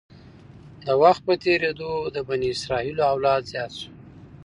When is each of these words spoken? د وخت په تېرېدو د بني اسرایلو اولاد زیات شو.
د 0.85 0.87
وخت 1.01 1.21
په 1.27 1.33
تېرېدو 1.43 1.91
د 2.15 2.17
بني 2.27 2.47
اسرایلو 2.55 3.03
اولاد 3.13 3.41
زیات 3.51 3.71
شو. 3.79 3.89